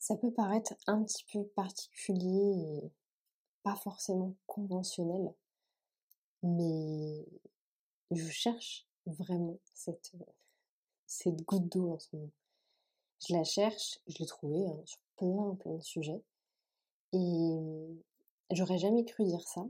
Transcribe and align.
Ça 0.00 0.16
peut 0.16 0.32
paraître 0.32 0.74
un 0.86 1.04
petit 1.04 1.24
peu 1.30 1.44
particulier 1.48 2.82
et 2.82 2.90
pas 3.62 3.76
forcément 3.76 4.34
conventionnel, 4.46 5.34
mais 6.42 7.26
je 8.10 8.28
cherche 8.30 8.88
vraiment 9.04 9.58
cette, 9.74 10.12
cette 11.06 11.42
goutte 11.42 11.68
d'eau 11.68 11.92
en 11.92 11.98
ce 11.98 12.16
moment. 12.16 12.30
Je 13.28 13.34
la 13.34 13.44
cherche, 13.44 14.00
je 14.06 14.16
l'ai 14.18 14.26
trouvée 14.26 14.66
hein, 14.66 14.80
sur 14.86 14.98
plein 15.16 15.54
plein 15.56 15.74
de 15.74 15.82
sujets, 15.82 16.22
et 17.12 17.58
j'aurais 18.52 18.78
jamais 18.78 19.04
cru 19.04 19.24
dire 19.24 19.46
ça, 19.46 19.66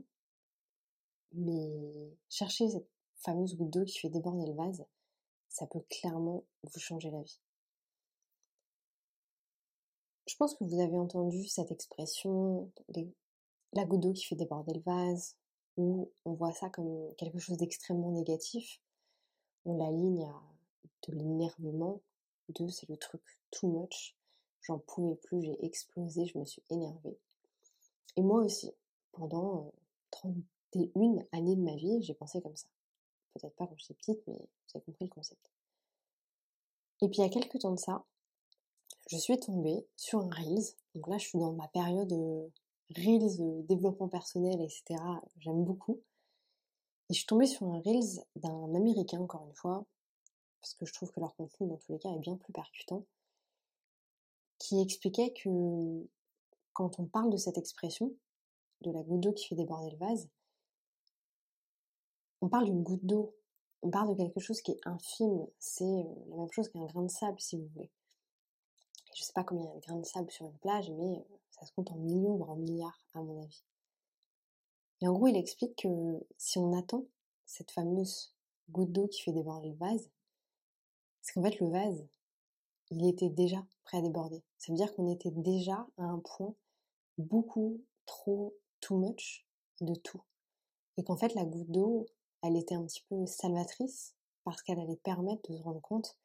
mais 1.33 2.15
chercher 2.29 2.69
cette 2.69 2.87
fameuse 3.15 3.57
goutte 3.57 3.69
d'eau 3.71 3.83
qui 3.83 3.99
fait 3.99 4.09
déborder 4.09 4.45
le 4.45 4.53
vase, 4.53 4.85
ça 5.49 5.67
peut 5.67 5.83
clairement 5.89 6.45
vous 6.63 6.79
changer 6.79 7.11
la 7.11 7.21
vie. 7.21 7.41
Je 10.31 10.37
pense 10.37 10.55
que 10.55 10.63
vous 10.63 10.79
avez 10.79 10.97
entendu 10.97 11.45
cette 11.45 11.71
expression, 11.71 12.71
la 13.73 13.83
goutte 13.83 13.99
d'eau 13.99 14.13
qui 14.13 14.23
fait 14.23 14.37
déborder 14.37 14.73
le 14.73 14.79
vase, 14.79 15.35
où 15.75 16.09
on 16.23 16.31
voit 16.31 16.53
ça 16.53 16.69
comme 16.69 17.13
quelque 17.17 17.37
chose 17.37 17.57
d'extrêmement 17.57 18.11
négatif. 18.11 18.79
On 19.65 19.75
l'aligne 19.75 20.23
à 20.23 20.41
de 21.05 21.17
l'énervement, 21.17 21.99
de 22.47 22.65
c'est 22.69 22.87
le 22.87 22.95
truc 22.95 23.21
too 23.51 23.67
much, 23.67 24.15
j'en 24.61 24.79
pouvais 24.79 25.15
plus, 25.15 25.41
j'ai 25.43 25.65
explosé, 25.65 26.25
je 26.25 26.37
me 26.37 26.45
suis 26.45 26.63
énervée. 26.69 27.17
Et 28.15 28.21
moi 28.21 28.41
aussi, 28.41 28.71
pendant 29.11 29.73
31 30.11 30.37
euh, 30.95 31.23
années 31.33 31.57
de 31.57 31.61
ma 31.61 31.75
vie, 31.75 32.01
j'ai 32.03 32.13
pensé 32.13 32.41
comme 32.41 32.55
ça. 32.55 32.67
Peut-être 33.33 33.55
pas 33.57 33.67
quand 33.67 33.77
j'étais 33.77 33.95
petite, 33.95 34.25
mais 34.27 34.35
vous 34.37 34.71
avez 34.75 34.85
compris 34.85 35.05
le 35.05 35.09
concept. 35.09 35.51
Et 37.01 37.09
puis 37.09 37.17
il 37.17 37.21
y 37.21 37.25
a 37.25 37.29
quelques 37.29 37.59
temps 37.59 37.73
de 37.73 37.79
ça, 37.79 38.05
je 39.11 39.17
suis 39.17 39.37
tombée 39.37 39.85
sur 39.97 40.19
un 40.19 40.29
Reels. 40.29 40.73
Donc 40.95 41.07
là, 41.07 41.17
je 41.17 41.27
suis 41.27 41.37
dans 41.37 41.51
ma 41.51 41.67
période 41.67 42.13
euh, 42.13 42.47
Reels, 42.95 43.41
euh, 43.41 43.61
développement 43.63 44.07
personnel, 44.07 44.61
etc. 44.61 44.95
J'aime 45.39 45.65
beaucoup. 45.65 45.99
Et 47.09 47.13
je 47.13 47.19
suis 47.19 47.27
tombée 47.27 47.45
sur 47.45 47.67
un 47.67 47.81
Reels 47.81 48.23
d'un 48.37 48.73
Américain, 48.73 49.19
encore 49.19 49.45
une 49.45 49.55
fois, 49.55 49.85
parce 50.61 50.75
que 50.75 50.85
je 50.85 50.93
trouve 50.93 51.11
que 51.11 51.19
leur 51.19 51.35
contenu, 51.35 51.67
dans 51.67 51.75
tous 51.75 51.91
les 51.91 51.99
cas, 51.99 52.09
est 52.09 52.19
bien 52.19 52.37
plus 52.37 52.53
percutant, 52.53 53.03
qui 54.59 54.81
expliquait 54.81 55.33
que 55.33 56.07
quand 56.71 56.97
on 56.99 57.05
parle 57.05 57.31
de 57.31 57.37
cette 57.37 57.57
expression, 57.57 58.13
de 58.79 58.91
la 58.91 59.03
goutte 59.03 59.19
d'eau 59.19 59.33
qui 59.33 59.45
fait 59.45 59.55
déborder 59.55 59.91
le 59.91 59.97
vase, 59.97 60.29
on 62.39 62.47
parle 62.47 62.65
d'une 62.65 62.81
goutte 62.81 63.05
d'eau, 63.05 63.35
on 63.81 63.89
parle 63.89 64.15
de 64.15 64.23
quelque 64.23 64.39
chose 64.39 64.61
qui 64.61 64.71
est 64.71 64.79
infime, 64.85 65.45
c'est 65.59 65.83
euh, 65.83 66.25
la 66.29 66.37
même 66.37 66.51
chose 66.51 66.69
qu'un 66.69 66.85
grain 66.85 67.03
de 67.03 67.11
sable 67.11 67.41
si 67.41 67.57
vous 67.57 67.67
voulez. 67.73 67.91
Je 69.13 69.23
sais 69.23 69.33
pas 69.33 69.43
combien 69.43 69.65
il 69.65 69.67
y 69.67 69.71
a 69.71 69.75
de 69.75 69.81
grains 69.81 69.99
de 69.99 70.05
sable 70.05 70.31
sur 70.31 70.45
une 70.45 70.57
plage, 70.59 70.89
mais 70.91 71.19
euh, 71.19 71.37
ça 71.49 71.65
se 71.65 71.71
compte 71.73 71.91
en 71.91 71.95
millions 71.95 72.41
en 72.43 72.55
milliards 72.55 73.05
à 73.13 73.21
mon 73.21 73.41
avis. 73.41 73.63
Et 75.01 75.07
en 75.07 75.13
gros, 75.13 75.27
il 75.27 75.35
explique 75.35 75.75
que 75.75 76.25
si 76.37 76.59
on 76.59 76.77
attend 76.77 77.05
cette 77.45 77.71
fameuse 77.71 78.33
goutte 78.69 78.91
d'eau 78.91 79.07
qui 79.07 79.21
fait 79.21 79.31
déborder 79.31 79.69
le 79.69 79.75
vase, 79.75 80.09
c'est 81.21 81.33
qu'en 81.33 81.43
fait 81.43 81.59
le 81.59 81.69
vase, 81.69 82.07
il 82.89 83.07
était 83.07 83.29
déjà 83.29 83.65
prêt 83.83 83.97
à 83.97 84.01
déborder. 84.01 84.43
Ça 84.57 84.71
veut 84.71 84.77
dire 84.77 84.93
qu'on 84.95 85.11
était 85.11 85.31
déjà 85.31 85.87
à 85.97 86.03
un 86.03 86.19
point 86.19 86.53
beaucoup 87.17 87.81
trop 88.05 88.53
too 88.79 88.97
much 88.97 89.45
de 89.81 89.95
tout. 89.95 90.21
Et 90.97 91.03
qu'en 91.03 91.17
fait 91.17 91.33
la 91.33 91.45
goutte 91.45 91.71
d'eau, 91.71 92.05
elle 92.43 92.55
était 92.55 92.75
un 92.75 92.85
petit 92.85 93.03
peu 93.09 93.25
salvatrice 93.25 94.15
parce 94.43 94.61
qu'elle 94.61 94.79
allait 94.79 94.97
permettre 94.97 95.49
de 95.51 95.57
se 95.57 95.61
rendre 95.61 95.81
compte 95.81 96.17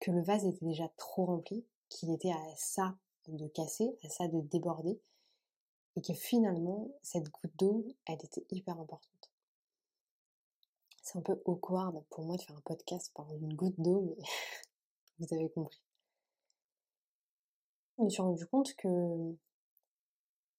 que 0.00 0.10
le 0.10 0.22
vase 0.22 0.46
était 0.46 0.64
déjà 0.64 0.88
trop 0.96 1.26
rempli, 1.26 1.64
qu'il 1.90 2.10
était 2.14 2.32
à 2.32 2.56
ça 2.56 2.96
de 3.28 3.46
casser, 3.48 3.90
à 4.02 4.08
ça 4.08 4.26
de 4.28 4.40
déborder, 4.40 4.98
et 5.96 6.00
que 6.00 6.14
finalement, 6.14 6.88
cette 7.02 7.28
goutte 7.28 7.56
d'eau, 7.58 7.86
elle 8.06 8.18
était 8.24 8.46
hyper 8.50 8.78
importante. 8.80 9.30
C'est 11.02 11.18
un 11.18 11.22
peu 11.22 11.40
awkward 11.44 12.02
pour 12.08 12.24
moi 12.24 12.36
de 12.36 12.42
faire 12.42 12.56
un 12.56 12.62
podcast 12.62 13.12
par 13.14 13.30
une 13.34 13.54
goutte 13.54 13.78
d'eau, 13.78 14.00
mais 14.00 14.24
vous 15.18 15.34
avez 15.34 15.50
compris. 15.50 15.82
Je 17.98 18.04
me 18.04 18.08
suis 18.08 18.22
rendu 18.22 18.46
compte 18.46 18.74
que 18.76 18.88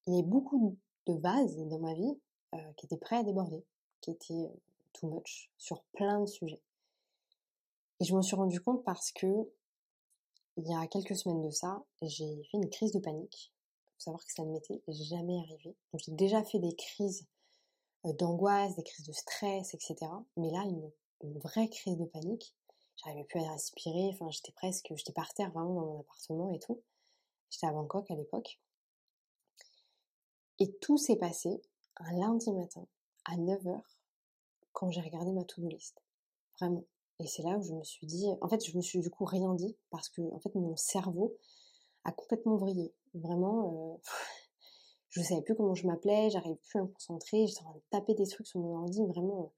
il 0.06 0.14
y 0.14 0.18
avait 0.18 0.28
beaucoup 0.28 0.76
de 1.06 1.14
vases 1.14 1.56
dans 1.56 1.78
ma 1.78 1.94
vie 1.94 2.20
euh, 2.54 2.72
qui 2.76 2.86
étaient 2.86 2.96
prêts 2.96 3.16
à 3.16 3.22
déborder, 3.22 3.64
qui 4.00 4.10
étaient 4.10 4.34
euh, 4.34 4.60
too 4.92 5.08
much 5.08 5.50
sur 5.58 5.82
plein 5.92 6.20
de 6.20 6.26
sujets. 6.26 6.62
Et 8.00 8.04
je 8.04 8.14
m'en 8.14 8.22
suis 8.22 8.36
rendu 8.36 8.60
compte 8.60 8.84
parce 8.84 9.12
que 9.12 9.26
il 10.56 10.68
y 10.68 10.74
a 10.74 10.86
quelques 10.86 11.16
semaines 11.16 11.42
de 11.42 11.50
ça, 11.50 11.82
j'ai 12.02 12.42
fait 12.50 12.58
une 12.58 12.68
crise 12.70 12.92
de 12.92 12.98
panique. 12.98 13.52
Il 13.52 13.94
faut 13.94 14.00
savoir 14.00 14.24
que 14.24 14.32
ça 14.32 14.44
ne 14.44 14.52
m'était 14.52 14.82
jamais 14.88 15.38
arrivé. 15.38 15.76
J'ai 15.94 16.12
déjà 16.12 16.42
fait 16.44 16.58
des 16.58 16.74
crises 16.74 17.26
euh, 18.04 18.12
d'angoisse, 18.12 18.74
des 18.76 18.82
crises 18.82 19.06
de 19.06 19.12
stress, 19.12 19.74
etc. 19.74 19.96
Mais 20.36 20.50
là, 20.50 20.62
une, 20.64 20.90
une 21.22 21.38
vraie 21.38 21.68
crise 21.68 21.96
de 21.96 22.04
panique. 22.04 22.54
J'arrivais 22.96 23.24
plus 23.24 23.40
à 23.40 23.52
respirer. 23.52 24.10
Enfin, 24.12 24.30
j'étais 24.30 24.52
presque, 24.52 24.92
j'étais 24.94 25.12
par 25.12 25.32
terre 25.34 25.50
vraiment 25.50 25.74
dans 25.74 25.86
mon 25.86 26.00
appartement 26.00 26.50
et 26.52 26.58
tout. 26.58 26.82
J'étais 27.50 27.66
à 27.66 27.72
Bangkok 27.72 28.10
à 28.10 28.14
l'époque. 28.14 28.60
Et 30.58 30.72
tout 30.80 30.98
s'est 30.98 31.16
passé 31.16 31.62
un 31.96 32.12
lundi 32.18 32.52
matin 32.52 32.86
à 33.24 33.36
9h 33.36 33.80
quand 34.72 34.90
j'ai 34.90 35.00
regardé 35.00 35.32
ma 35.32 35.44
to-do 35.44 35.68
list. 35.68 36.02
Vraiment. 36.58 36.84
Et 37.18 37.26
c'est 37.26 37.42
là 37.42 37.56
où 37.58 37.62
je 37.62 37.72
me 37.72 37.84
suis 37.84 38.06
dit, 38.06 38.26
en 38.40 38.48
fait, 38.48 38.64
je 38.64 38.76
me 38.76 38.82
suis 38.82 39.00
du 39.00 39.10
coup 39.10 39.24
rien 39.24 39.54
dit 39.54 39.76
parce 39.90 40.08
que, 40.08 40.22
en 40.32 40.38
fait, 40.40 40.54
mon 40.54 40.76
cerveau 40.76 41.36
a 42.04 42.12
complètement 42.12 42.56
vrillé. 42.56 42.92
Vraiment, 43.14 43.94
euh, 43.94 43.96
je 45.10 45.22
savais 45.22 45.42
plus 45.42 45.54
comment 45.54 45.74
je 45.74 45.86
m'appelais, 45.86 46.30
j'arrivais 46.30 46.56
plus 46.56 46.78
à 46.78 46.82
me 46.82 46.88
concentrer, 46.88 47.46
j'étais 47.46 47.60
en 47.60 47.70
train 47.70 47.74
de 47.74 47.82
taper 47.90 48.14
des 48.14 48.26
trucs 48.26 48.46
sur 48.46 48.60
mon 48.60 48.76
ordi, 48.78 49.04
vraiment, 49.06 49.52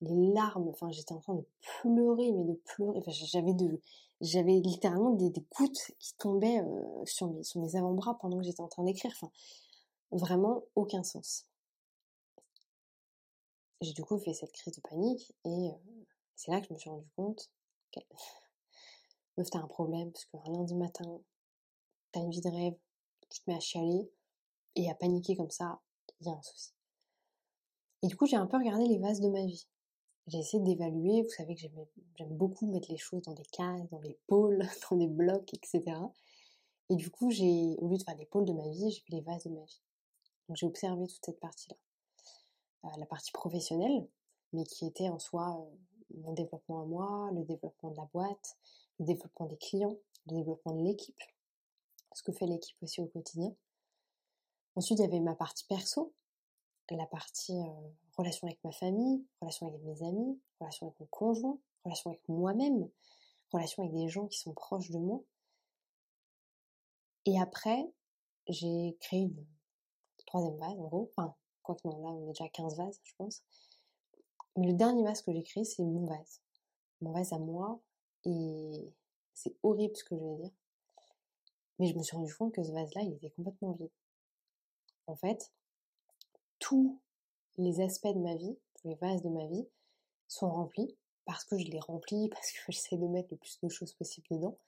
les 0.00 0.32
larmes, 0.32 0.68
enfin, 0.68 0.90
j'étais 0.90 1.12
en 1.12 1.20
train 1.20 1.34
de 1.34 1.46
pleurer, 1.80 2.32
mais 2.32 2.44
de 2.44 2.60
pleurer, 2.64 2.98
enfin, 2.98 3.12
j'avais 3.12 3.54
de, 3.54 3.80
j'avais 4.20 4.60
littéralement 4.60 5.10
des, 5.10 5.30
gouttes 5.56 5.92
qui 5.98 6.14
tombaient 6.16 6.60
euh, 6.60 7.04
sur 7.04 7.30
mes, 7.30 7.42
sur 7.42 7.60
mes 7.60 7.76
avant-bras 7.76 8.18
pendant 8.20 8.38
que 8.38 8.44
j'étais 8.44 8.62
en 8.62 8.68
train 8.68 8.84
d'écrire, 8.84 9.12
enfin, 9.14 9.30
vraiment 10.10 10.64
aucun 10.74 11.02
sens. 11.02 11.46
J'ai 13.80 13.92
du 13.92 14.02
coup 14.02 14.18
fait 14.18 14.32
cette 14.32 14.52
crise 14.52 14.74
de 14.74 14.80
panique 14.80 15.34
et 15.44 15.68
euh, 15.68 16.04
c'est 16.36 16.50
là 16.50 16.60
que 16.60 16.66
je 16.68 16.72
me 16.72 16.78
suis 16.78 16.90
rendu 16.90 17.08
compte 17.16 17.50
que 17.92 18.00
meuf 19.36 19.50
t'as 19.50 19.58
un 19.58 19.66
problème 19.66 20.12
parce 20.12 20.24
qu'un 20.26 20.52
lundi 20.52 20.74
matin 20.74 21.20
t'as 22.12 22.20
une 22.20 22.30
vie 22.30 22.40
de 22.40 22.48
rêve, 22.48 22.74
tu 23.30 23.40
te 23.40 23.50
mets 23.50 23.56
à 23.56 23.60
chialer 23.60 24.08
et 24.76 24.88
à 24.88 24.94
paniquer 24.94 25.36
comme 25.36 25.50
ça, 25.50 25.80
il 26.20 26.28
y 26.28 26.30
a 26.30 26.34
un 26.34 26.42
souci. 26.42 26.72
Et 28.02 28.06
du 28.06 28.16
coup 28.16 28.26
j'ai 28.26 28.36
un 28.36 28.46
peu 28.46 28.56
regardé 28.56 28.86
les 28.86 28.98
vases 28.98 29.20
de 29.20 29.28
ma 29.28 29.44
vie. 29.44 29.66
J'ai 30.26 30.38
essayé 30.38 30.62
d'évaluer, 30.62 31.22
vous 31.22 31.30
savez 31.30 31.54
que 31.54 31.60
j'aime 31.60 32.36
beaucoup 32.36 32.66
mettre 32.66 32.90
les 32.90 32.96
choses 32.96 33.22
dans 33.22 33.34
des 33.34 33.44
cases, 33.44 33.88
dans 33.90 34.00
des 34.00 34.18
pôles, 34.26 34.62
dans 34.90 34.96
des 34.96 35.08
blocs, 35.08 35.52
etc. 35.52 35.82
Et 36.90 36.96
du 36.96 37.10
coup 37.10 37.30
j'ai, 37.30 37.76
au 37.78 37.88
lieu 37.88 37.98
de 37.98 38.02
faire 38.02 38.16
des 38.16 38.26
pôles 38.26 38.44
de 38.44 38.52
ma 38.52 38.68
vie, 38.68 38.90
j'ai 38.90 39.00
fait 39.00 39.12
les 39.12 39.20
vases 39.22 39.44
de 39.44 39.50
ma 39.50 39.64
vie. 39.64 39.80
Donc 40.48 40.56
j'ai 40.56 40.66
observé 40.66 41.06
toute 41.06 41.24
cette 41.24 41.40
partie-là. 41.40 41.76
Euh, 42.84 42.88
la 42.98 43.06
partie 43.06 43.32
professionnelle, 43.32 44.06
mais 44.52 44.64
qui 44.64 44.86
était 44.86 45.08
en 45.08 45.18
soi 45.18 45.58
euh, 45.58 45.76
mon 46.18 46.32
développement 46.32 46.82
à 46.82 46.84
moi, 46.84 47.30
le 47.32 47.44
développement 47.44 47.90
de 47.90 47.96
la 47.96 48.08
boîte, 48.12 48.56
le 48.98 49.06
développement 49.06 49.46
des 49.46 49.56
clients, 49.56 49.96
le 50.26 50.36
développement 50.36 50.74
de 50.74 50.82
l'équipe, 50.82 51.20
ce 52.12 52.22
que 52.22 52.32
fait 52.32 52.46
l'équipe 52.46 52.76
aussi 52.82 53.00
au 53.00 53.06
quotidien. 53.06 53.54
Ensuite, 54.76 54.98
il 54.98 55.02
y 55.02 55.06
avait 55.06 55.20
ma 55.20 55.34
partie 55.34 55.64
perso, 55.66 56.12
la 56.90 57.06
partie 57.06 57.56
euh, 57.56 57.88
relation 58.16 58.46
avec 58.46 58.62
ma 58.64 58.72
famille, 58.72 59.24
relation 59.40 59.68
avec 59.68 59.82
mes 59.82 60.02
amis, 60.02 60.40
relation 60.60 60.86
avec 60.86 61.00
mon 61.00 61.06
conjoint, 61.06 61.58
relation 61.84 62.10
avec 62.10 62.28
moi-même, 62.28 62.88
relation 63.52 63.82
avec 63.82 63.94
des 63.94 64.08
gens 64.08 64.26
qui 64.26 64.38
sont 64.38 64.52
proches 64.52 64.90
de 64.90 64.98
moi. 64.98 65.22
Et 67.26 67.40
après, 67.40 67.90
j'ai 68.48 68.96
créé 69.00 69.20
une 69.20 69.46
troisième 70.26 70.58
base, 70.58 70.78
en 70.78 70.88
gros. 70.88 71.10
Enfin, 71.16 71.34
quoi 71.62 71.74
que 71.74 71.88
non, 71.88 72.02
là, 72.02 72.10
on 72.10 72.24
est 72.24 72.28
déjà 72.28 72.44
à 72.44 72.48
15 72.48 72.76
vases, 72.76 73.00
je 73.02 73.14
pense. 73.16 73.42
Mais 74.56 74.68
le 74.68 74.74
dernier 74.74 75.02
vase 75.02 75.22
que 75.22 75.32
j'ai 75.32 75.42
créé, 75.42 75.64
c'est 75.64 75.82
mon 75.82 76.06
vase. 76.06 76.40
Mon 77.00 77.12
vase 77.12 77.32
à 77.32 77.38
moi. 77.38 77.80
Et 78.24 78.92
c'est 79.34 79.54
horrible 79.62 79.96
ce 79.96 80.04
que 80.04 80.16
je 80.16 80.22
vais 80.22 80.36
dire. 80.36 80.50
Mais 81.78 81.88
je 81.88 81.96
me 81.96 82.02
suis 82.02 82.16
rendu 82.16 82.34
compte 82.34 82.54
que 82.54 82.62
ce 82.62 82.72
vase-là, 82.72 83.02
il 83.02 83.14
était 83.14 83.30
complètement 83.30 83.72
vide. 83.72 83.90
En 85.06 85.16
fait, 85.16 85.52
tous 86.58 87.00
les 87.58 87.80
aspects 87.80 88.06
de 88.06 88.20
ma 88.20 88.36
vie, 88.36 88.56
tous 88.76 88.88
les 88.88 88.94
vases 88.94 89.22
de 89.22 89.28
ma 89.28 89.46
vie, 89.46 89.66
sont 90.28 90.50
remplis 90.50 90.96
parce 91.24 91.44
que 91.44 91.58
je 91.58 91.66
les 91.66 91.80
remplis, 91.80 92.28
parce 92.32 92.52
que 92.52 92.72
j'essaie 92.72 92.96
de 92.96 93.06
mettre 93.06 93.28
le 93.32 93.36
plus 93.36 93.58
de 93.62 93.68
choses 93.68 93.92
possible 93.94 94.26
dedans. 94.30 94.58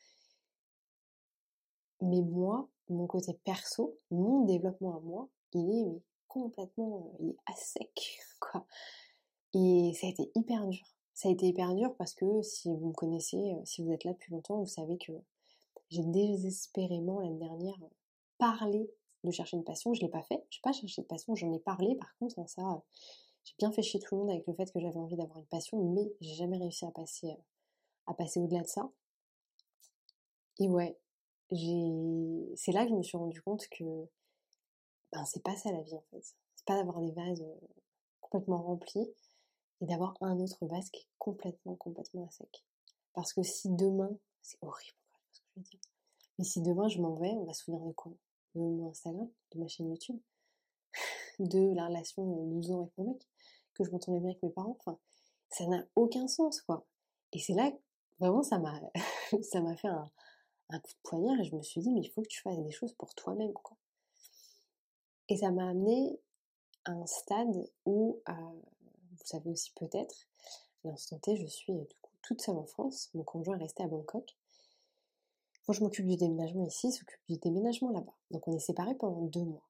Mais 2.03 2.21
moi, 2.21 2.69
mon 2.89 3.07
côté 3.07 3.33
perso, 3.45 3.99
mon 4.11 4.45
développement 4.45 4.97
à 4.97 5.01
moi, 5.01 5.29
il 5.53 5.71
est 5.71 6.03
complètement, 6.29 7.13
il 7.21 7.31
est 7.31 7.37
à 7.47 7.55
sec, 7.55 8.21
quoi. 8.41 8.67
Et 9.57 9.95
ça 9.95 10.07
a 10.07 10.11
été 10.11 10.31
hyper 10.35 10.67
dur. 10.67 10.85
Ça 11.15 11.31
a 11.31 11.33
été 11.33 11.47
hyper 11.47 11.75
dur 11.75 11.95
parce 11.97 12.13
que 12.13 12.43
si 12.43 12.69
vous 12.69 12.89
me 12.89 12.93
connaissez, 12.93 13.39
euh, 13.39 13.65
si 13.65 13.83
vous 13.83 13.91
êtes 13.91 14.05
là 14.05 14.13
depuis 14.13 14.31
longtemps, 14.31 14.59
vous 14.59 14.67
savez 14.67 14.99
que 14.99 15.13
j'ai 15.89 16.05
désespérément 16.05 17.21
l'année 17.21 17.39
dernière 17.39 17.79
parlé 18.37 18.91
de 19.25 19.31
chercher 19.31 19.57
une 19.57 19.65
passion. 19.65 19.95
Je 19.95 20.03
l'ai 20.03 20.11
pas 20.11 20.23
fait. 20.25 20.45
Je 20.51 20.59
n'ai 20.59 20.63
pas 20.63 20.73
cherché 20.73 21.01
de 21.01 21.07
passion. 21.07 21.35
J'en 21.35 21.55
ai 21.55 21.59
parlé. 21.59 21.95
Par 21.95 22.15
contre, 22.19 22.39
hein, 22.39 22.47
ça, 22.47 22.83
j'ai 23.45 23.55
bien 23.59 23.73
fait 23.73 23.81
chier 23.81 23.99
tout 23.99 24.15
le 24.15 24.21
monde 24.21 24.31
avec 24.31 24.47
le 24.47 24.53
fait 24.53 24.71
que 24.71 24.79
j'avais 24.79 24.99
envie 24.99 25.17
d'avoir 25.17 25.39
une 25.39 25.47
passion, 25.47 25.83
mais 25.91 26.13
j'ai 26.21 26.35
jamais 26.35 26.59
réussi 26.59 26.85
à 26.85 26.91
passer, 26.91 27.31
euh, 27.31 27.43
à 28.09 28.13
passer 28.13 28.41
au-delà 28.41 28.61
de 28.61 28.69
ça. 28.69 28.91
Et 30.59 30.69
ouais, 30.69 30.99
c'est 31.51 32.73
là 32.73 32.85
que 32.85 32.91
je 32.91 32.95
me 32.95 33.03
suis 33.03 33.17
rendu 33.17 33.41
compte 33.41 33.67
que, 33.69 33.85
ben, 35.13 35.25
c'est 35.25 35.43
pas 35.43 35.57
ça 35.57 35.73
la 35.73 35.81
vie 35.81 35.97
en 35.97 36.05
fait. 36.11 36.35
C'est 36.57 36.67
pas 36.67 36.77
d'avoir 36.77 37.01
des 37.01 37.13
vases 37.13 37.41
euh, 37.41 37.67
complètement 38.21 38.61
remplis 38.61 39.09
et 39.81 39.87
d'avoir 39.87 40.17
un 40.21 40.39
autre 40.41 40.67
vase 40.67 40.91
qui 40.91 41.03
est 41.03 41.09
complètement, 41.19 41.75
complètement 41.77 42.27
à 42.27 42.31
sec. 42.31 42.65
Parce 43.13 43.33
que 43.33 43.43
si 43.43 43.69
demain, 43.71 44.17
c'est 44.43 44.59
horrible 44.63 44.97
ce 45.33 45.41
que 45.41 45.47
je 45.55 45.61
veux 45.61 45.65
dire, 45.65 45.81
mais 46.39 46.45
si 46.45 46.61
demain 46.61 46.89
je 46.89 47.01
m'en 47.01 47.17
vais, 47.17 47.31
on 47.31 47.45
va 47.45 47.53
se 47.53 47.65
souvenir 47.65 47.87
de 47.87 47.93
quoi? 47.93 48.13
De 48.55 48.61
mon 48.61 48.91
Instagram, 48.91 49.29
de 49.53 49.59
ma 49.59 49.69
chaîne 49.69 49.89
YouTube, 49.89 50.19
de 51.39 51.75
la 51.75 51.89
relation 51.89 52.27
de 52.27 52.55
12 52.55 52.71
ans 52.73 52.81
avec 52.83 52.99
mon 52.99 53.13
mec, 53.13 53.29
que 53.75 53.85
je 53.85 53.91
m'entendais 53.91 54.21
bien 54.21 54.31
avec 54.31 54.43
mes 54.43 54.51
parents. 54.51 54.77
Enfin, 54.81 54.99
ça 55.51 55.67
n'a 55.67 55.85
aucun 55.95 56.29
sens, 56.29 56.61
quoi. 56.63 56.87
Et 57.33 57.39
c'est 57.39 57.55
là, 57.55 57.71
vraiment, 58.19 58.43
ça 58.43 58.59
m'a, 58.59 58.81
ça 59.43 59.61
m'a 59.61 59.77
fait 59.77 59.89
un, 59.89 60.11
un, 60.71 60.81
coup 60.81 60.93
de 60.93 61.09
poignard 61.09 61.41
et 61.41 61.45
je 61.45 61.55
me 61.55 61.63
suis 61.63 61.81
dit, 61.81 61.91
mais 61.91 62.01
il 62.01 62.11
faut 62.11 62.23
que 62.23 62.29
tu 62.29 62.41
fasses 62.41 62.59
des 62.59 62.71
choses 62.71 62.95
pour 62.95 63.15
toi-même, 63.15 63.53
quoi. 63.53 63.77
Et 65.29 65.37
ça 65.37 65.51
m'a 65.51 65.69
amené 65.69 66.21
à 66.85 66.93
un 66.93 67.07
stade 67.07 67.69
où, 67.85 68.23
euh, 68.29 68.63
vous 69.27 69.39
savez 69.39 69.51
aussi 69.51 69.73
peut-être, 69.73 70.29
à 70.85 70.89
l'instant 70.89 71.19
T, 71.19 71.37
je 71.37 71.47
suis 71.47 71.73
du 71.73 71.97
coup 72.01 72.13
toute 72.23 72.41
seule 72.41 72.57
en 72.57 72.67
France. 72.67 73.11
Mon 73.13 73.25
conjoint 73.25 73.57
est 73.57 73.63
resté 73.63 73.83
à 73.83 73.89
Bangkok. 73.89 74.37
Moi, 75.67 75.75
je 75.75 75.81
m'occupe 75.81 76.07
du 76.07 76.17
déménagement 76.17 76.65
ici, 76.65 76.89
il 76.89 76.93
s'occupe 76.93 77.21
du 77.29 77.37
déménagement 77.39 77.91
là-bas. 77.91 78.15
Donc, 78.31 78.47
on 78.47 78.55
est 78.55 78.61
séparés 78.61 78.95
pendant 78.95 79.23
deux 79.23 79.43
mois. 79.43 79.69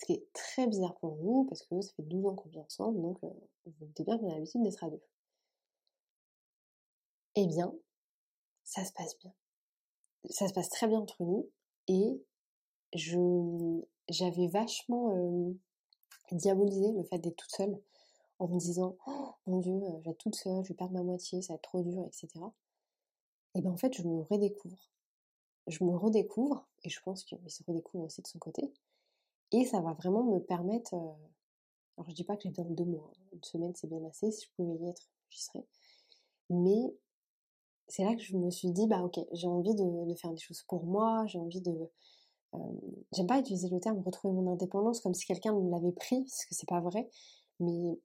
Ce 0.00 0.06
qui 0.06 0.14
est 0.14 0.32
très 0.32 0.66
bizarre 0.66 0.96
pour 0.96 1.14
nous, 1.16 1.44
parce 1.44 1.62
que 1.62 1.80
ça 1.80 1.92
fait 1.94 2.02
12 2.02 2.26
ans 2.26 2.34
qu'on 2.34 2.48
vit 2.48 2.58
ensemble, 2.58 3.00
donc 3.00 3.22
euh, 3.22 3.28
vous 3.66 3.72
vous 3.78 4.04
bien 4.04 4.18
qu'on 4.18 4.30
a 4.30 4.34
l'habitude 4.34 4.64
d'être 4.64 4.82
à 4.82 4.90
deux. 4.90 5.02
Eh 7.36 7.46
bien, 7.46 7.72
ça 8.64 8.84
se 8.84 8.92
passe 8.92 9.16
bien. 9.20 9.32
Ça 10.28 10.48
se 10.48 10.54
passe 10.54 10.70
très 10.70 10.88
bien 10.88 10.98
entre 10.98 11.22
nous, 11.22 11.48
et 11.86 12.20
j'avais 14.08 14.48
vachement 14.48 15.14
euh, 15.14 15.52
diabolisé 16.32 16.90
le 16.92 17.04
fait 17.04 17.18
d'être 17.18 17.36
toute 17.36 17.52
seule, 17.52 17.80
en 18.42 18.48
me 18.48 18.58
disant 18.58 18.96
oh, 19.06 19.34
mon 19.46 19.60
Dieu, 19.60 19.80
je 19.98 20.04
vais 20.04 20.10
être 20.10 20.18
toute 20.18 20.36
je 20.36 20.68
vais 20.68 20.74
perdre 20.74 20.94
ma 20.94 21.02
moitié, 21.02 21.42
ça 21.42 21.52
va 21.52 21.56
être 21.56 21.62
trop 21.62 21.82
dur, 21.82 22.04
etc. 22.06 22.28
Et 23.54 23.60
bien 23.60 23.70
en 23.70 23.76
fait, 23.76 23.92
je 23.94 24.02
me 24.02 24.22
redécouvre. 24.22 24.90
Je 25.68 25.84
me 25.84 25.96
redécouvre, 25.96 26.66
et 26.82 26.88
je 26.88 27.00
pense 27.02 27.22
qu'il 27.22 27.38
se 27.48 27.62
redécouvre 27.62 28.04
aussi 28.04 28.20
de 28.20 28.26
son 28.26 28.40
côté. 28.40 28.72
Et 29.52 29.64
ça 29.64 29.80
va 29.80 29.92
vraiment 29.92 30.24
me 30.24 30.40
permettre. 30.40 30.94
Euh, 30.94 31.12
alors 31.96 32.08
je 32.08 32.14
dis 32.14 32.24
pas 32.24 32.36
que 32.36 32.42
j'ai 32.42 32.48
besoin 32.48 32.64
de 32.64 32.74
deux 32.74 32.84
mois, 32.84 33.12
hein. 33.14 33.24
une 33.32 33.44
semaine 33.44 33.72
c'est 33.76 33.86
bien 33.86 34.02
assez, 34.06 34.32
si 34.32 34.46
je 34.46 34.50
pouvais 34.56 34.76
y 34.84 34.88
être, 34.88 35.08
j'y 35.30 35.42
serais. 35.42 35.64
Mais 36.50 36.96
c'est 37.86 38.04
là 38.04 38.14
que 38.16 38.22
je 38.22 38.36
me 38.36 38.50
suis 38.50 38.72
dit, 38.72 38.86
bah 38.88 39.02
ok, 39.02 39.20
j'ai 39.32 39.46
envie 39.46 39.74
de, 39.74 40.14
faire 40.16 40.32
des 40.32 40.40
choses 40.40 40.62
pour 40.64 40.84
moi, 40.84 41.24
j'ai 41.26 41.38
envie 41.38 41.60
de. 41.60 41.90
Euh, 42.54 42.58
j'aime 43.12 43.26
pas 43.26 43.38
utiliser 43.38 43.68
le 43.68 43.78
terme 43.80 44.02
retrouver 44.04 44.34
mon 44.34 44.50
indépendance 44.50 45.00
comme 45.00 45.14
si 45.14 45.26
quelqu'un 45.26 45.54
me 45.54 45.70
l'avait 45.70 45.92
pris, 45.92 46.22
parce 46.22 46.44
que 46.46 46.54
c'est 46.54 46.68
pas 46.68 46.80
vrai, 46.80 47.08
mais 47.60 47.98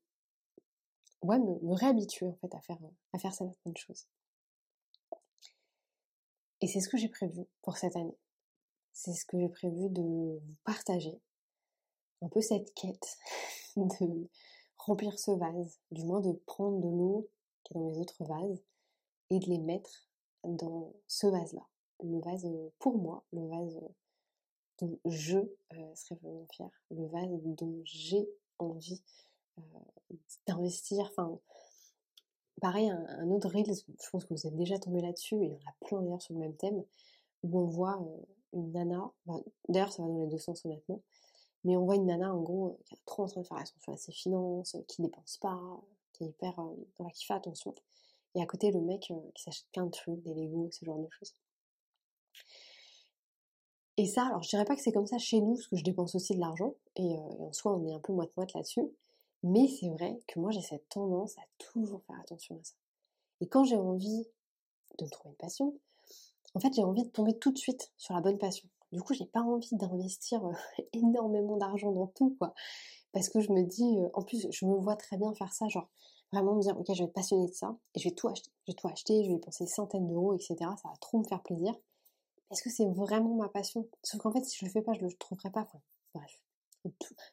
ouais, 1.21 1.39
me, 1.39 1.73
réhabituer 1.73 2.27
en 2.27 2.35
fait 2.35 2.53
à 2.53 2.61
faire, 2.61 2.79
à 3.13 3.19
faire 3.19 3.33
certaines 3.33 3.77
choses. 3.77 4.07
Et 6.61 6.67
c'est 6.67 6.81
ce 6.81 6.89
que 6.89 6.97
j'ai 6.97 7.09
prévu 7.09 7.45
pour 7.61 7.77
cette 7.77 7.95
année. 7.95 8.17
C'est 8.93 9.13
ce 9.13 9.25
que 9.25 9.39
j'ai 9.39 9.49
prévu 9.49 9.89
de 9.89 10.01
vous 10.01 10.41
partager 10.63 11.21
un 12.21 12.29
peu 12.29 12.41
cette 12.41 12.73
quête 12.73 13.17
de 13.75 14.27
remplir 14.77 15.17
ce 15.19 15.31
vase, 15.31 15.79
du 15.91 16.03
moins 16.03 16.21
de 16.21 16.31
prendre 16.45 16.79
de 16.79 16.87
l'eau 16.87 17.29
qui 17.63 17.73
est 17.73 17.75
dans 17.75 17.85
mes 17.85 17.97
autres 17.99 18.23
vases 18.23 18.63
et 19.29 19.39
de 19.39 19.45
les 19.45 19.59
mettre 19.59 20.07
dans 20.43 20.93
ce 21.07 21.27
vase-là. 21.27 21.67
Le 22.03 22.19
vase 22.21 22.47
pour 22.79 22.97
moi, 22.97 23.23
le 23.33 23.47
vase 23.47 23.79
dont 24.79 24.99
je 25.05 25.37
euh, 25.37 25.95
serais 25.95 26.15
vraiment 26.21 26.47
fière, 26.51 26.69
le 26.91 27.07
vase 27.07 27.41
dont 27.43 27.81
j'ai 27.83 28.27
envie 28.59 29.01
euh, 29.01 29.36
d'investir. 30.47 31.05
Enfin, 31.11 31.39
pareil, 32.61 32.89
un, 32.89 33.29
autre 33.29 33.49
reel, 33.49 33.65
je 33.65 34.09
pense 34.09 34.25
que 34.25 34.33
vous 34.33 34.47
êtes 34.47 34.55
déjà 34.55 34.79
tombé 34.79 35.01
là-dessus, 35.01 35.35
et 35.35 35.45
il 35.45 35.51
y 35.51 35.55
en 35.55 35.69
a 35.69 35.85
plein 35.85 36.01
d'ailleurs 36.01 36.21
sur 36.21 36.33
le 36.33 36.39
même 36.39 36.55
thème, 36.55 36.83
où 37.43 37.59
on 37.59 37.65
voit 37.65 38.01
euh, 38.01 38.25
une 38.53 38.71
nana, 38.71 39.11
d'ailleurs 39.69 39.91
ça 39.91 40.01
va 40.01 40.09
dans 40.09 40.23
les 40.23 40.27
deux 40.27 40.37
sens 40.37 40.65
honnêtement, 40.65 41.01
mais 41.63 41.75
on 41.75 41.85
voit 41.85 41.95
une 41.95 42.05
nana, 42.05 42.33
en 42.33 42.41
gros, 42.41 42.69
euh, 42.69 42.83
qui 42.85 42.95
est 42.95 43.05
trop 43.05 43.23
en 43.23 43.27
train 43.27 43.41
de 43.41 43.45
faire 43.47 43.57
attention 43.57 43.93
à 43.93 43.97
ses 43.97 44.11
finances, 44.11 44.75
euh, 44.75 44.83
qui 44.87 45.01
dépense 45.01 45.37
pas, 45.37 45.59
qui 46.13 46.23
est 46.23 46.27
hyper, 46.27 46.59
euh, 46.59 47.09
qui 47.13 47.25
fait 47.25 47.33
attention. 47.33 47.75
Et 48.35 48.41
à 48.41 48.45
côté, 48.45 48.71
le 48.71 48.81
mec 48.81 49.11
qui 49.35 49.43
s'achète 49.43 49.67
plein 49.73 49.85
de 49.85 49.91
trucs, 49.91 50.21
des 50.21 50.33
Lego, 50.33 50.69
ce 50.71 50.85
genre 50.85 50.99
de 50.99 51.09
choses. 51.09 51.33
Et 53.97 54.05
ça, 54.05 54.27
alors 54.27 54.43
je 54.43 54.49
dirais 54.49 54.65
pas 54.65 54.75
que 54.75 54.81
c'est 54.81 54.91
comme 54.91 55.07
ça 55.07 55.17
chez 55.17 55.41
nous, 55.41 55.55
parce 55.55 55.67
que 55.67 55.75
je 55.75 55.83
dépense 55.83 56.13
aussi 56.15 56.35
de 56.35 56.39
l'argent, 56.39 56.75
et, 56.95 57.17
en 57.17 57.51
soi 57.51 57.75
on 57.75 57.85
est 57.87 57.93
un 57.93 57.99
peu 57.99 58.13
moite-moite 58.13 58.53
là-dessus, 58.53 58.87
mais 59.43 59.67
c'est 59.67 59.89
vrai 59.89 60.19
que 60.27 60.39
moi 60.39 60.51
j'ai 60.51 60.61
cette 60.61 60.89
tendance 60.89 61.37
à 61.37 61.43
toujours 61.57 62.03
faire 62.03 62.19
attention 62.19 62.59
à 62.59 62.63
ça. 62.63 62.75
Et 63.41 63.47
quand 63.47 63.63
j'ai 63.63 63.77
envie 63.77 64.25
de 64.97 65.05
me 65.05 65.09
trouver 65.09 65.31
une 65.31 65.37
passion, 65.37 65.79
en 66.53 66.59
fait 66.59 66.73
j'ai 66.73 66.83
envie 66.83 67.03
de 67.03 67.09
tomber 67.09 67.37
tout 67.37 67.51
de 67.51 67.57
suite 67.57 67.91
sur 67.97 68.13
la 68.13 68.21
bonne 68.21 68.37
passion. 68.37 68.67
Du 68.91 69.01
coup, 69.01 69.13
j'ai 69.13 69.25
pas 69.25 69.41
envie 69.41 69.75
d'investir 69.75 70.45
euh, 70.45 70.53
énormément 70.93 71.57
d'argent 71.57 71.91
dans 71.91 72.07
tout, 72.07 72.35
quoi. 72.39 72.53
Parce 73.11 73.29
que 73.29 73.41
je 73.41 73.51
me 73.51 73.63
dis, 73.63 73.97
euh, 73.99 74.09
en 74.13 74.21
plus, 74.21 74.47
je 74.49 74.65
me 74.65 74.75
vois 74.75 74.95
très 74.95 75.17
bien 75.17 75.33
faire 75.33 75.53
ça, 75.53 75.67
genre 75.67 75.89
vraiment 76.31 76.55
me 76.55 76.61
dire, 76.61 76.77
ok, 76.77 76.85
je 76.89 76.99
vais 76.99 77.05
être 77.05 77.13
passionnée 77.13 77.47
de 77.47 77.53
ça 77.53 77.75
et 77.95 77.99
je 77.99 78.09
vais 78.09 78.15
tout 78.15 78.27
acheter. 78.27 78.51
Je 78.65 78.71
vais 78.71 78.75
tout 78.75 78.87
acheter, 78.87 79.23
je 79.23 79.29
vais 79.29 79.35
dépenser 79.35 79.65
centaines 79.65 80.07
d'euros, 80.07 80.33
etc. 80.33 80.55
Ça 80.59 80.89
va 80.89 80.95
trop 81.01 81.19
me 81.19 81.23
faire 81.23 81.41
plaisir. 81.43 81.73
Est-ce 82.51 82.61
que 82.61 82.69
c'est 82.69 82.85
vraiment 82.85 83.35
ma 83.35 83.49
passion? 83.49 83.87
Sauf 84.03 84.21
qu'en 84.21 84.31
fait, 84.31 84.43
si 84.43 84.57
je 84.57 84.65
le 84.65 84.71
fais 84.71 84.81
pas, 84.81 84.93
je 84.93 85.01
le 85.01 85.11
trouverai 85.13 85.51
pas. 85.51 85.61
Enfin, 85.61 85.79
bref. 86.13 86.41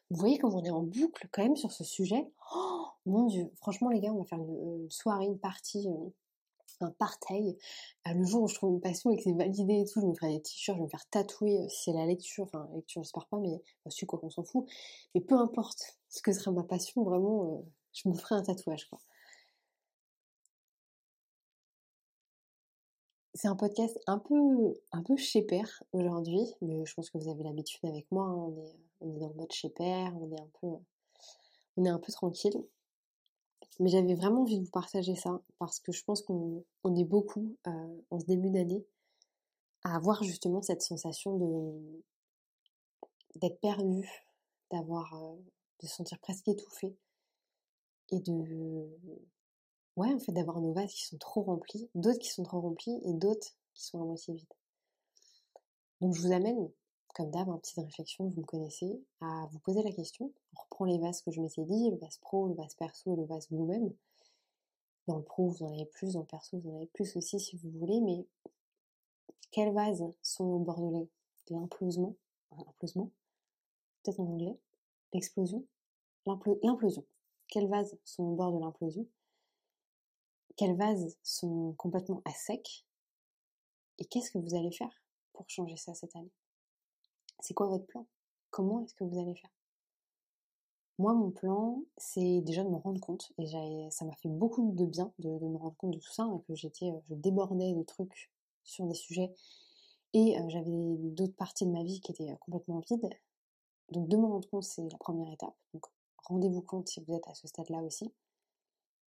Vous 0.09 0.17
voyez 0.17 0.37
comme 0.37 0.53
on 0.53 0.63
est 0.63 0.71
en 0.71 0.83
boucle 0.83 1.27
quand 1.31 1.43
même 1.43 1.55
sur 1.55 1.71
ce 1.71 1.83
sujet. 1.83 2.29
Oh 2.55 2.85
mon 3.05 3.25
dieu, 3.25 3.51
franchement 3.57 3.89
les 3.89 3.99
gars, 3.99 4.11
on 4.13 4.19
va 4.19 4.25
faire 4.25 4.39
une, 4.39 4.89
soirée, 4.89 5.25
une 5.25 5.39
partie 5.39 5.87
euh, 5.87 6.09
un 6.81 6.91
partail. 6.91 7.57
Euh, 8.07 8.13
le 8.13 8.25
jour 8.25 8.43
où 8.43 8.47
je 8.47 8.55
trouve 8.55 8.71
une 8.71 8.81
passion 8.81 9.11
et 9.11 9.17
que 9.17 9.23
c'est 9.23 9.33
validé 9.33 9.81
et 9.81 9.85
tout, 9.85 10.01
je 10.01 10.07
me 10.07 10.13
ferai 10.13 10.33
des 10.33 10.41
t-shirts, 10.41 10.77
je 10.77 10.81
vais 10.81 10.85
me 10.85 10.89
faire 10.89 11.07
tatouer 11.09 11.59
euh, 11.59 11.69
si 11.69 11.83
c'est 11.85 11.93
la 11.93 12.05
lecture, 12.05 12.45
enfin 12.45 12.67
la 12.69 12.75
lecture 12.75 13.03
j'espère 13.03 13.27
pas, 13.27 13.37
mais 13.37 13.61
bah, 13.83 13.91
si 13.91 14.05
quoi 14.05 14.19
qu'on 14.19 14.29
s'en 14.29 14.43
fout. 14.43 14.65
Mais 15.13 15.21
peu 15.21 15.35
importe 15.35 15.97
ce 16.09 16.21
que 16.21 16.31
sera 16.31 16.51
ma 16.51 16.63
passion, 16.63 17.03
vraiment, 17.03 17.45
euh, 17.45 17.65
je 17.93 18.09
me 18.09 18.13
ferai 18.13 18.35
un 18.35 18.43
tatouage 18.43 18.85
quoi. 18.89 18.99
C'est 23.35 23.49
un 23.49 23.55
podcast 23.57 23.99
un 24.07 24.17
peu, 24.17 24.79
un 24.93 25.03
peu 25.03 25.17
chez 25.17 25.41
père 25.41 25.83
aujourd'hui, 25.91 26.45
mais 26.61 26.85
je 26.85 26.93
pense 26.93 27.09
que 27.09 27.17
vous 27.17 27.29
avez 27.29 27.43
l'habitude 27.43 27.83
avec 27.83 28.09
moi. 28.09 28.23
Hein. 28.23 28.33
on, 28.33 28.63
est, 28.63 28.75
on 29.01 29.13
est 29.13 29.19
dans 29.19 29.27
le 29.27 29.33
mode 29.33 29.51
chez 29.51 29.69
père, 29.69 30.15
on 30.15 30.31
est 30.31 30.39
un 30.39 30.49
peu, 30.61 30.67
on 31.75 31.83
est 31.83 31.89
un 31.89 31.99
peu 31.99 32.13
tranquille. 32.13 32.63
Mais 33.81 33.89
j'avais 33.89 34.15
vraiment 34.15 34.43
envie 34.43 34.57
de 34.57 34.63
vous 34.63 34.71
partager 34.71 35.15
ça 35.15 35.41
parce 35.59 35.81
que 35.81 35.91
je 35.91 36.01
pense 36.05 36.21
qu'on 36.21 36.63
est 36.95 37.03
beaucoup 37.03 37.57
euh, 37.67 38.01
en 38.09 38.19
ce 38.21 38.25
début 38.25 38.51
d'année 38.51 38.85
à 39.83 39.97
avoir 39.97 40.23
justement 40.23 40.61
cette 40.61 40.81
sensation 40.81 41.37
de 41.37 42.03
d'être 43.35 43.59
perdu, 43.59 44.09
d'avoir 44.71 45.13
euh, 45.13 45.35
de 45.81 45.87
se 45.87 45.95
sentir 45.95 46.19
presque 46.19 46.47
étouffé 46.47 46.95
et 48.11 48.19
de 48.21 48.87
ouais 49.95 50.13
en 50.13 50.19
fait 50.19 50.31
d'avoir 50.31 50.61
nos 50.61 50.73
vases 50.73 50.93
qui 50.93 51.05
sont 51.05 51.17
trop 51.17 51.41
remplis, 51.41 51.89
d'autres 51.95 52.19
qui 52.19 52.29
sont 52.29 52.43
trop 52.43 52.61
remplis 52.61 52.99
et 53.03 53.13
d'autres 53.13 53.55
qui 53.73 53.83
sont 53.83 54.01
à 54.01 54.05
moitié 54.05 54.33
vides. 54.33 54.47
Donc 56.01 56.13
je 56.13 56.21
vous 56.21 56.31
amène 56.31 56.69
comme 57.15 57.31
d'hab, 57.31 57.49
un 57.49 57.57
petite 57.57 57.77
réflexion, 57.77 58.27
vous 58.27 58.41
me 58.41 58.45
connaissez, 58.45 59.01
à 59.21 59.47
vous 59.49 59.59
poser 59.59 59.81
la 59.81 59.91
question. 59.93 60.33
On 60.53 60.61
reprend 60.61 60.83
les 60.83 60.97
vases 60.97 61.21
que 61.21 61.31
je 61.31 61.39
m'étais 61.39 61.63
dit, 61.63 61.89
le 61.89 61.95
vase 61.95 62.17
pro, 62.17 62.49
le 62.49 62.55
vase 62.55 62.75
perso 62.75 63.13
et 63.13 63.15
le 63.15 63.23
vase 63.23 63.47
vous-même. 63.49 63.93
Dans 65.07 65.17
le 65.17 65.23
pro, 65.23 65.47
vous 65.47 65.63
en 65.63 65.71
avez 65.71 65.85
plus, 65.85 66.13
dans 66.13 66.19
le 66.19 66.25
perso, 66.25 66.57
vous 66.59 66.71
en 66.71 66.75
avez 66.75 66.87
plus 66.87 67.15
aussi 67.15 67.39
si 67.39 67.55
vous 67.55 67.69
voulez, 67.69 68.01
mais 68.01 68.25
quels 69.51 69.73
vases 69.73 70.03
sont 70.21 70.43
au 70.43 70.59
bord 70.59 70.81
de 70.81 71.07
l'implosion 71.53 72.17
L'implosion 72.51 73.09
Peut-être 74.03 74.19
en 74.19 74.25
anglais 74.25 74.57
L'explosion 75.13 75.63
L'implosion. 76.25 77.05
Quels 77.47 77.69
vases 77.69 77.97
sont 78.03 78.23
au 78.23 78.35
bord 78.35 78.51
de 78.51 78.59
l'implosion 78.59 79.07
Quels 80.57 80.77
vases 80.77 81.17
sont 81.21 81.73
complètement 81.77 82.21
à 82.23 82.31
sec 82.31 82.85
Et 83.99 84.05
qu'est-ce 84.05 84.31
que 84.31 84.37
vous 84.37 84.55
allez 84.55 84.71
faire 84.71 85.01
pour 85.33 85.49
changer 85.49 85.75
ça 85.75 85.93
cette 85.93 86.15
année? 86.15 86.31
C'est 87.41 87.53
quoi 87.53 87.67
votre 87.67 87.85
plan? 87.85 88.05
Comment 88.51 88.81
est-ce 88.81 88.95
que 88.95 89.03
vous 89.03 89.19
allez 89.19 89.35
faire? 89.35 89.51
Moi, 90.97 91.13
mon 91.13 91.29
plan, 91.29 91.83
c'est 91.97 92.39
déjà 92.39 92.63
de 92.63 92.69
me 92.69 92.77
rendre 92.77 93.01
compte, 93.01 93.33
et 93.37 93.87
ça 93.91 94.05
m'a 94.05 94.15
fait 94.15 94.29
beaucoup 94.29 94.71
de 94.71 94.85
bien 94.85 95.11
de, 95.19 95.27
me 95.27 95.57
rendre 95.57 95.75
compte 95.75 95.91
de 95.91 95.99
tout 95.99 96.13
ça, 96.13 96.23
hein, 96.23 96.41
que 96.47 96.55
j'étais, 96.55 96.89
euh, 96.89 96.99
je 97.09 97.15
débordais 97.15 97.73
de 97.73 97.83
trucs 97.83 98.31
sur 98.63 98.85
des 98.85 98.95
sujets, 98.95 99.33
Et 100.13 100.37
j'avais 100.47 100.95
d'autres 100.97 101.35
parties 101.35 101.65
de 101.65 101.71
ma 101.71 101.83
vie 101.83 101.99
qui 101.99 102.13
étaient 102.13 102.37
complètement 102.39 102.79
vides. 102.89 103.09
Donc 103.91 104.07
de 104.07 104.15
me 104.15 104.25
rendre 104.25 104.49
compte, 104.49 104.63
c'est 104.63 104.89
la 104.89 104.97
première 104.97 105.31
étape. 105.33 105.55
Donc 105.73 105.85
rendez-vous 106.17 106.61
compte 106.61 106.87
si 106.87 107.01
vous 107.01 107.13
êtes 107.13 107.27
à 107.27 107.33
ce 107.33 107.47
stade-là 107.47 107.83
aussi. 107.83 108.13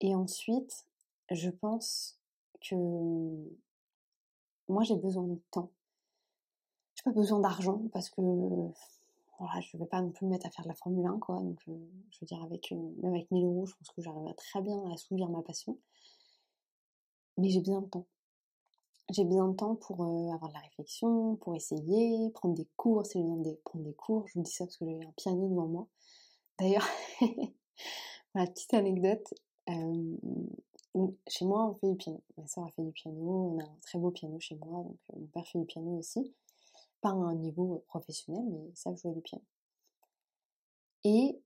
Et 0.00 0.14
ensuite, 0.14 0.86
je 1.30 1.50
pense 1.50 2.18
que 2.60 2.74
moi 4.68 4.82
j'ai 4.84 4.96
besoin 4.96 5.24
de 5.24 5.38
temps. 5.50 5.70
J'ai 6.94 7.04
pas 7.04 7.12
besoin 7.12 7.40
d'argent 7.40 7.82
parce 7.92 8.10
que 8.10 8.20
voilà, 9.38 9.60
je 9.60 9.76
vais 9.76 9.86
pas 9.86 10.00
non 10.00 10.10
plus 10.10 10.26
me 10.26 10.30
mettre 10.30 10.46
à 10.46 10.50
faire 10.50 10.64
de 10.64 10.68
la 10.68 10.74
Formule 10.74 11.06
1 11.06 11.18
quoi. 11.18 11.36
Donc 11.36 11.60
je 11.66 11.72
veux 11.72 12.26
dire 12.26 12.42
avec 12.42 12.70
même 12.70 13.14
avec 13.14 13.30
1000 13.30 13.44
euros, 13.44 13.66
je 13.66 13.74
pense 13.74 13.90
que 13.90 14.02
j'arriverai 14.02 14.34
très 14.34 14.62
bien 14.62 14.82
à 14.90 14.94
assouvir 14.94 15.28
ma 15.28 15.42
passion. 15.42 15.78
Mais 17.38 17.48
j'ai 17.48 17.60
besoin 17.60 17.80
de 17.80 17.86
temps. 17.88 18.06
J'ai 19.10 19.24
besoin 19.24 19.48
de 19.48 19.56
temps 19.56 19.74
pour 19.74 20.02
avoir 20.02 20.48
de 20.48 20.54
la 20.54 20.60
réflexion, 20.60 21.36
pour 21.36 21.54
essayer, 21.56 22.30
prendre 22.30 22.54
des 22.54 22.68
cours, 22.76 23.04
si 23.04 23.18
j'ai 23.18 23.22
besoin 23.24 23.38
de 23.38 23.60
prendre 23.64 23.84
des 23.84 23.94
cours. 23.94 24.26
Je 24.28 24.34
vous 24.38 24.42
dis 24.42 24.52
ça 24.52 24.64
parce 24.64 24.76
que 24.76 24.86
j'ai 24.86 25.04
un 25.04 25.12
piano 25.16 25.48
devant 25.48 25.66
moi. 25.66 25.88
D'ailleurs, 26.58 26.86
voilà, 28.34 28.50
petite 28.50 28.74
anecdote. 28.74 29.34
Chez 31.28 31.44
moi, 31.44 31.66
on 31.66 31.74
fait 31.74 31.88
du 31.88 31.96
piano. 31.96 32.22
Ma 32.36 32.46
soeur 32.46 32.64
a 32.64 32.70
fait 32.70 32.82
du 32.82 32.92
piano. 32.92 33.54
On 33.54 33.58
a 33.60 33.64
un 33.64 33.78
très 33.82 33.98
beau 33.98 34.10
piano 34.10 34.38
chez 34.40 34.56
moi. 34.56 34.82
Donc, 34.82 34.98
mon 35.14 35.26
père 35.26 35.46
fait 35.46 35.58
du 35.58 35.64
piano 35.64 35.98
aussi. 35.98 36.34
Pas 37.00 37.10
à 37.10 37.12
un 37.12 37.34
niveau 37.34 37.84
professionnel, 37.88 38.44
mais 38.48 38.68
ils 38.68 38.76
savent 38.76 38.96
jouer 38.96 39.12
du 39.12 39.20
piano. 39.20 39.44
Et 41.04 41.40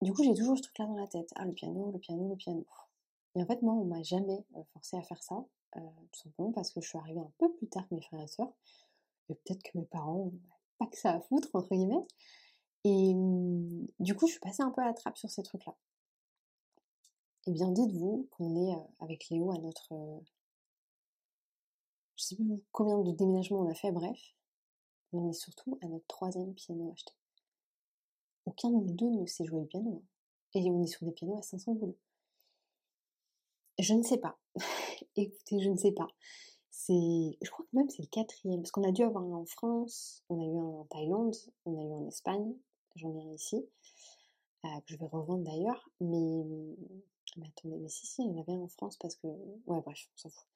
du 0.00 0.12
coup, 0.12 0.24
j'ai 0.24 0.34
toujours 0.34 0.56
ce 0.56 0.62
truc-là 0.62 0.86
dans 0.86 0.96
la 0.96 1.06
tête. 1.06 1.30
Ah, 1.36 1.44
le 1.44 1.52
piano, 1.52 1.90
le 1.92 1.98
piano, 1.98 2.28
le 2.28 2.36
piano. 2.36 2.64
Et 3.34 3.42
en 3.42 3.46
fait, 3.46 3.62
moi, 3.62 3.74
on 3.74 3.84
m'a 3.84 4.02
jamais 4.02 4.44
forcé 4.72 4.96
à 4.96 5.02
faire 5.02 5.22
ça. 5.22 5.44
tout 5.74 6.20
simplement 6.20 6.52
parce 6.52 6.70
que 6.70 6.80
je 6.80 6.88
suis 6.88 6.98
arrivée 6.98 7.20
un 7.20 7.32
peu 7.38 7.52
plus 7.54 7.68
tard 7.68 7.86
que 7.88 7.94
mes 7.94 8.02
frères 8.02 8.22
et 8.22 8.28
sœurs. 8.28 8.52
Et 9.28 9.34
peut-être 9.34 9.62
que 9.62 9.78
mes 9.78 9.84
parents 9.84 10.30
pas 10.78 10.86
que 10.86 10.98
ça 10.98 11.12
à 11.12 11.20
foutre, 11.20 11.48
entre 11.54 11.74
guillemets. 11.74 12.04
Et 12.84 13.14
du 14.00 14.14
coup, 14.14 14.26
je 14.26 14.32
suis 14.32 14.40
passée 14.40 14.62
un 14.62 14.70
peu 14.70 14.82
à 14.82 14.86
la 14.86 14.94
trappe 14.94 15.16
sur 15.16 15.30
ces 15.30 15.42
trucs-là. 15.42 15.74
Eh 17.46 17.50
bien, 17.50 17.72
dites-vous 17.72 18.28
qu'on 18.30 18.56
est 18.56 18.76
avec 19.00 19.28
Léo 19.28 19.50
à 19.50 19.58
notre. 19.58 20.22
je 22.16 22.24
sais 22.24 22.36
plus 22.36 22.62
combien 22.70 22.98
de 23.00 23.10
déménagements 23.10 23.60
on 23.60 23.70
a 23.70 23.74
fait, 23.74 23.90
bref. 23.90 24.34
Mais 25.12 25.18
on 25.18 25.30
est 25.30 25.32
surtout 25.32 25.76
à 25.82 25.88
notre 25.88 26.06
troisième 26.06 26.54
piano 26.54 26.92
acheté. 26.92 27.12
Aucun 28.46 28.70
de 28.70 28.76
nous 28.76 28.92
deux 28.94 29.10
ne 29.10 29.26
sait 29.26 29.44
jouer 29.44 29.60
le 29.62 29.66
piano. 29.66 30.02
Hein. 30.02 30.08
Et 30.54 30.70
on 30.70 30.82
est 30.82 30.86
sur 30.86 31.04
des 31.04 31.12
pianos 31.12 31.38
à 31.38 31.42
500 31.42 31.74
boules. 31.74 31.96
Je 33.78 33.94
ne 33.94 34.02
sais 34.02 34.18
pas. 34.18 34.38
Écoutez, 35.16 35.60
je 35.60 35.68
ne 35.68 35.76
sais 35.76 35.92
pas. 35.92 36.08
C'est, 36.70 37.38
je 37.42 37.50
crois 37.50 37.64
que 37.64 37.76
même 37.76 37.90
c'est 37.90 38.02
le 38.02 38.08
quatrième, 38.08 38.62
parce 38.62 38.70
qu'on 38.70 38.88
a 38.88 38.92
dû 38.92 39.02
avoir 39.02 39.24
un 39.24 39.34
en 39.34 39.46
France, 39.46 40.22
on 40.28 40.40
a 40.40 40.44
eu 40.44 40.58
un 40.58 40.80
en 40.80 40.84
Thaïlande, 40.84 41.36
on 41.64 41.78
a 41.78 41.82
eu 41.82 41.92
en 41.92 42.06
Espagne, 42.06 42.54
j'en 42.96 43.14
ai 43.14 43.20
un 43.20 43.34
ici, 43.34 43.64
euh, 44.64 44.68
que 44.86 44.94
je 44.94 44.96
vais 44.96 45.06
revendre 45.06 45.44
d'ailleurs, 45.44 45.88
mais, 46.00 46.44
mais 47.36 47.48
attendez, 47.48 47.76
mais 47.78 47.88
si, 47.88 48.06
si, 48.06 48.22
il 48.22 48.28
y 48.28 48.30
en 48.30 48.40
avait 48.40 48.56
en 48.56 48.68
France 48.68 48.96
parce 48.96 49.16
que, 49.16 49.26
ouais, 49.26 49.80
bref, 49.80 50.08
on 50.14 50.16
s'en 50.16 50.30
fout. 50.30 50.48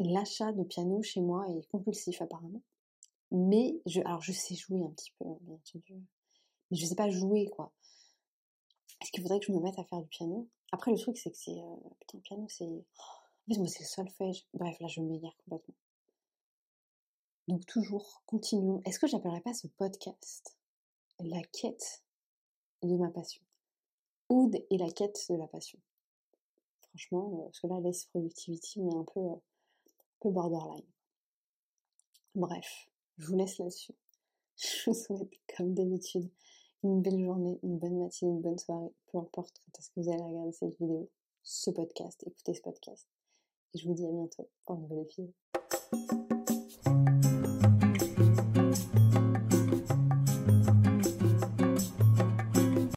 L'achat 0.00 0.52
de 0.52 0.62
piano 0.62 1.02
chez 1.02 1.20
moi 1.20 1.46
est 1.48 1.68
compulsif 1.70 2.22
apparemment, 2.22 2.62
mais 3.32 3.80
je, 3.86 4.00
alors 4.00 4.20
je 4.20 4.32
sais 4.32 4.54
jouer 4.54 4.82
un 4.82 4.90
petit 4.90 5.12
peu, 5.18 5.24
bien 5.40 5.54
entendu, 5.54 5.94
mais 6.70 6.76
je 6.76 6.86
sais 6.86 6.94
pas 6.94 7.10
jouer 7.10 7.46
quoi. 7.48 7.72
Est-ce 9.00 9.12
qu'il 9.12 9.22
faudrait 9.22 9.40
que 9.40 9.46
je 9.46 9.52
me 9.52 9.60
mette 9.60 9.78
à 9.78 9.84
faire 9.84 10.00
du 10.00 10.08
piano? 10.08 10.48
Après, 10.72 10.90
le 10.90 10.98
truc, 10.98 11.16
c'est 11.16 11.30
que 11.30 11.36
c'est. 11.36 11.58
Euh, 11.58 11.76
putain, 12.00 12.18
le 12.18 12.22
piano, 12.22 12.46
c'est. 12.48 12.64
En 12.64 13.54
fait, 13.54 13.58
moi, 13.58 13.68
c'est 13.68 13.84
le 13.84 13.88
solfège. 13.88 14.46
Bref, 14.54 14.78
là, 14.80 14.88
je 14.88 15.00
m'égare 15.00 15.36
complètement. 15.44 15.74
Donc, 17.46 17.64
toujours, 17.66 18.22
continuons. 18.26 18.82
Est-ce 18.84 18.98
que 18.98 19.06
j'appellerais 19.06 19.40
pas 19.40 19.54
ce 19.54 19.68
podcast 19.68 20.56
la 21.20 21.42
quête 21.52 22.02
de 22.82 22.96
ma 22.96 23.10
passion? 23.10 23.42
Oud 24.28 24.56
et 24.70 24.78
la 24.78 24.90
quête 24.90 25.26
de 25.30 25.36
la 25.36 25.46
passion. 25.46 25.78
Franchement, 26.80 27.50
euh, 27.64 27.68
là, 27.68 27.80
laisse 27.80 28.06
productivity, 28.06 28.80
est 28.80 28.94
un 28.94 29.04
peu, 29.04 29.20
euh, 29.20 29.32
un 29.32 30.20
peu 30.20 30.30
borderline. 30.30 30.84
Bref, 32.34 32.88
je 33.18 33.26
vous 33.26 33.36
laisse 33.36 33.58
là-dessus. 33.58 33.94
Je 34.56 34.90
vous 34.90 34.94
souhaite, 34.94 35.30
comme 35.56 35.74
d'habitude, 35.74 36.28
une 36.82 37.00
belle 37.00 37.24
journée, 37.24 37.58
une 37.62 37.78
bonne 37.78 37.98
matinée, 37.98 38.32
une 38.32 38.40
bonne 38.40 38.58
soirée, 38.58 38.92
peu 39.12 39.18
importe 39.18 39.60
quand 39.64 39.78
est-ce 39.78 39.90
que 39.90 40.00
vous 40.00 40.10
allez 40.10 40.22
regarder 40.22 40.52
cette 40.52 40.76
vidéo, 40.78 41.08
ce 41.42 41.70
podcast, 41.70 42.22
écoutez 42.26 42.54
ce 42.54 42.62
podcast. 42.62 43.06
Et 43.74 43.78
je 43.78 43.86
vous 43.86 43.94
dis 43.94 44.06
à 44.06 44.10
bientôt 44.10 44.48
pour 44.64 44.76
un 44.76 44.78
nouvel 44.78 45.00
épisode. 45.00 46.27